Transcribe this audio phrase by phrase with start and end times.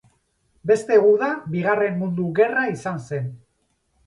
[0.71, 3.31] Beste guda Bigarren Mundu Gerra izan zen.